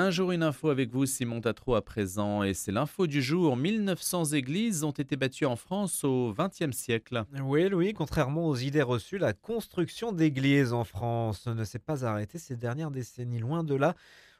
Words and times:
Un 0.00 0.12
jour, 0.12 0.30
une 0.30 0.44
info 0.44 0.68
avec 0.68 0.92
vous, 0.92 1.06
Simon 1.06 1.40
Tatro 1.40 1.74
à 1.74 1.82
présent, 1.82 2.44
et 2.44 2.54
c'est 2.54 2.70
l'info 2.70 3.08
du 3.08 3.20
jour. 3.20 3.56
1900 3.56 4.26
églises 4.26 4.84
ont 4.84 4.92
été 4.92 5.16
bâties 5.16 5.44
en 5.44 5.56
France 5.56 6.04
au 6.04 6.32
XXe 6.38 6.70
siècle. 6.70 7.24
Oui, 7.42 7.68
Louis, 7.68 7.94
contrairement 7.94 8.46
aux 8.46 8.54
idées 8.54 8.82
reçues, 8.82 9.18
la 9.18 9.32
construction 9.32 10.12
d'églises 10.12 10.72
en 10.72 10.84
France 10.84 11.48
ne 11.48 11.64
s'est 11.64 11.80
pas 11.80 12.04
arrêtée 12.04 12.38
ces 12.38 12.54
dernières 12.54 12.92
décennies, 12.92 13.40
loin 13.40 13.64
de 13.64 13.74
là. 13.74 13.96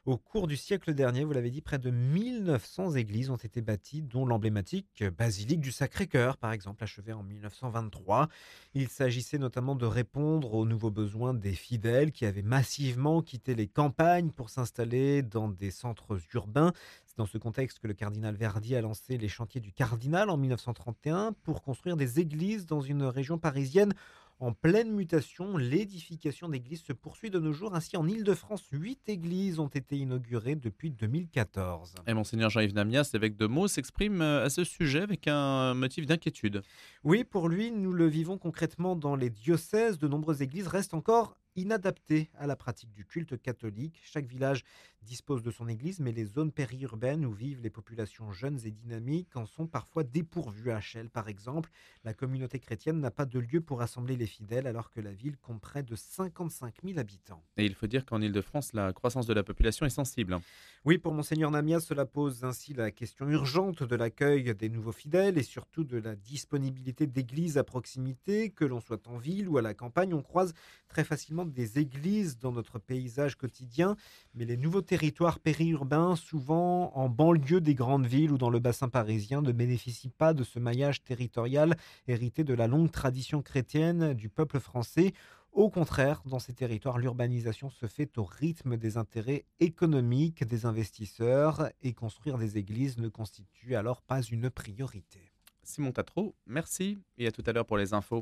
Au 0.09 0.17
cours 0.17 0.47
du 0.47 0.57
siècle 0.57 0.95
dernier, 0.95 1.23
vous 1.23 1.33
l'avez 1.33 1.51
dit, 1.51 1.61
près 1.61 1.77
de 1.77 1.91
1900 1.91 2.95
églises 2.95 3.29
ont 3.29 3.35
été 3.35 3.61
bâties, 3.61 4.01
dont 4.01 4.25
l'emblématique 4.25 5.03
basilique 5.03 5.59
du 5.59 5.71
Sacré-Cœur, 5.71 6.37
par 6.37 6.51
exemple, 6.51 6.83
achevée 6.83 7.13
en 7.13 7.21
1923. 7.21 8.27
Il 8.73 8.87
s'agissait 8.87 9.37
notamment 9.37 9.75
de 9.75 9.85
répondre 9.85 10.55
aux 10.55 10.65
nouveaux 10.65 10.89
besoins 10.89 11.35
des 11.35 11.53
fidèles 11.53 12.11
qui 12.11 12.25
avaient 12.25 12.41
massivement 12.41 13.21
quitté 13.21 13.53
les 13.53 13.67
campagnes 13.67 14.31
pour 14.31 14.49
s'installer 14.49 15.21
dans 15.21 15.47
des 15.47 15.69
centres 15.69 16.19
urbains. 16.33 16.73
C'est 17.05 17.19
dans 17.19 17.27
ce 17.27 17.37
contexte 17.37 17.77
que 17.77 17.87
le 17.87 17.93
cardinal 17.93 18.33
Verdi 18.33 18.75
a 18.75 18.81
lancé 18.81 19.15
les 19.19 19.29
chantiers 19.29 19.61
du 19.61 19.71
Cardinal 19.71 20.31
en 20.31 20.37
1931 20.37 21.33
pour 21.43 21.61
construire 21.61 21.97
des 21.97 22.19
églises 22.19 22.65
dans 22.65 22.81
une 22.81 23.03
région 23.03 23.37
parisienne 23.37 23.93
en 24.39 24.53
pleine 24.53 24.91
mutation, 24.91 25.57
l'édification 25.57 26.47
d'églises 26.47 26.81
se 26.81 26.93
poursuit 26.93 27.29
de 27.29 27.39
nos 27.39 27.51
jours. 27.51 27.75
Ainsi, 27.75 27.97
en 27.97 28.07
Ile-de-France, 28.07 28.63
huit 28.71 29.01
églises 29.07 29.59
ont 29.59 29.67
été 29.67 29.97
inaugurées 29.97 30.55
depuis 30.55 30.91
2014. 30.91 31.95
Et 32.07 32.13
Monseigneur 32.13 32.49
Jean-Yves 32.49 32.73
Namias, 32.73 33.11
évêque 33.13 33.35
de 33.35 33.47
Meaux, 33.47 33.67
s'exprime 33.67 34.21
euh, 34.21 34.45
à 34.45 34.49
ce 34.49 34.63
sujet 34.63 35.01
avec 35.01 35.27
un 35.27 35.73
motif 35.73 36.05
d'inquiétude. 36.05 36.61
Oui, 37.03 37.25
pour 37.25 37.49
lui, 37.49 37.71
nous 37.71 37.91
le 37.91 38.07
vivons 38.07 38.37
concrètement 38.37 38.95
dans 38.95 39.17
les 39.17 39.29
diocèses. 39.29 39.97
De 39.97 40.07
nombreuses 40.07 40.41
églises 40.41 40.67
restent 40.67 40.93
encore 40.93 41.35
inadapté 41.59 42.29
à 42.37 42.47
la 42.47 42.55
pratique 42.55 42.91
du 42.91 43.05
culte 43.05 43.41
catholique. 43.41 43.99
Chaque 44.03 44.25
village 44.25 44.63
dispose 45.01 45.43
de 45.43 45.51
son 45.51 45.67
église, 45.67 45.99
mais 45.99 46.11
les 46.11 46.25
zones 46.25 46.51
périurbaines 46.51 47.25
où 47.25 47.31
vivent 47.31 47.61
les 47.61 47.69
populations 47.69 48.31
jeunes 48.31 48.59
et 48.65 48.71
dynamiques 48.71 49.35
en 49.35 49.45
sont 49.45 49.67
parfois 49.67 50.03
dépourvues. 50.03 50.71
À 50.71 50.81
Chelles, 50.81 51.09
par 51.09 51.29
exemple, 51.29 51.69
la 52.03 52.13
communauté 52.13 52.59
chrétienne 52.59 52.99
n'a 52.99 53.11
pas 53.11 53.25
de 53.25 53.39
lieu 53.39 53.61
pour 53.61 53.79
rassembler 53.79 54.15
les 54.15 54.27
fidèles 54.27 54.67
alors 54.67 54.91
que 54.91 54.99
la 54.99 55.13
ville 55.13 55.37
compte 55.37 55.61
près 55.61 55.83
de 55.83 55.95
55 55.95 56.75
000 56.83 56.99
habitants. 56.99 57.43
Et 57.57 57.65
il 57.65 57.73
faut 57.73 57.87
dire 57.87 58.05
qu'en 58.05 58.21
Ile-de-France, 58.21 58.73
la 58.73 58.93
croissance 58.93 59.25
de 59.25 59.33
la 59.33 59.43
population 59.43 59.85
est 59.85 59.89
sensible. 59.89 60.37
Oui, 60.85 60.97
pour 60.97 61.13
Monseigneur 61.13 61.51
Namias, 61.51 61.81
cela 61.81 62.05
pose 62.05 62.43
ainsi 62.43 62.73
la 62.73 62.91
question 62.91 63.27
urgente 63.27 63.83
de 63.83 63.95
l'accueil 63.95 64.55
des 64.55 64.69
nouveaux 64.69 64.91
fidèles 64.91 65.37
et 65.37 65.43
surtout 65.43 65.83
de 65.83 65.97
la 65.97 66.15
disponibilité 66.15 67.07
d'églises 67.07 67.57
à 67.57 67.63
proximité, 67.63 68.49
que 68.49 68.65
l'on 68.65 68.79
soit 68.79 69.07
en 69.07 69.17
ville 69.17 69.49
ou 69.49 69.57
à 69.57 69.61
la 69.61 69.73
campagne. 69.73 70.13
On 70.13 70.21
croise 70.21 70.53
très 70.87 71.03
facilement 71.03 71.45
des 71.49 71.79
églises 71.79 72.37
dans 72.37 72.51
notre 72.51 72.79
paysage 72.79 73.35
quotidien, 73.35 73.95
mais 74.33 74.45
les 74.45 74.57
nouveaux 74.57 74.81
territoires 74.81 75.39
périurbains, 75.39 76.15
souvent 76.15 76.91
en 76.95 77.09
banlieue 77.09 77.61
des 77.61 77.75
grandes 77.75 78.05
villes 78.05 78.31
ou 78.31 78.37
dans 78.37 78.49
le 78.49 78.59
bassin 78.59 78.89
parisien, 78.89 79.41
ne 79.41 79.51
bénéficient 79.51 80.09
pas 80.09 80.33
de 80.33 80.43
ce 80.43 80.59
maillage 80.59 81.03
territorial 81.03 81.75
hérité 82.07 82.43
de 82.43 82.53
la 82.53 82.67
longue 82.67 82.91
tradition 82.91 83.41
chrétienne 83.41 84.13
du 84.13 84.29
peuple 84.29 84.59
français. 84.59 85.13
Au 85.51 85.69
contraire, 85.69 86.21
dans 86.25 86.39
ces 86.39 86.53
territoires, 86.53 86.99
l'urbanisation 86.99 87.69
se 87.69 87.87
fait 87.87 88.17
au 88.17 88.23
rythme 88.23 88.77
des 88.77 88.97
intérêts 88.97 89.45
économiques 89.59 90.43
des 90.43 90.65
investisseurs 90.65 91.69
et 91.81 91.93
construire 91.93 92.37
des 92.37 92.57
églises 92.57 92.97
ne 92.97 93.09
constitue 93.09 93.75
alors 93.75 94.01
pas 94.01 94.21
une 94.21 94.49
priorité. 94.49 95.31
Simon 95.63 95.91
Tatro, 95.91 96.35
merci 96.47 96.97
et 97.17 97.27
à 97.27 97.31
tout 97.31 97.43
à 97.45 97.51
l'heure 97.51 97.65
pour 97.65 97.77
les 97.77 97.93
infos. 97.93 98.17